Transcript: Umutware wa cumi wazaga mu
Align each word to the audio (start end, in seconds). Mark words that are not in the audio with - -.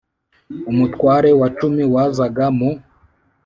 Umutware 0.71 1.29
wa 1.41 1.49
cumi 1.57 1.83
wazaga 1.93 2.45
mu 2.57 2.69